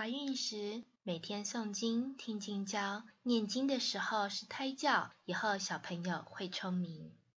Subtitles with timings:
[0.00, 7.12] 怀孕时每天诵经听经教，念经的时候是胎教，以后小朋友会聪明。